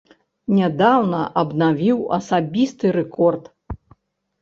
Нядаўна 0.59 1.19
абнавіў 1.43 2.01
асабісты 2.19 2.85
рэкорд. 3.01 3.43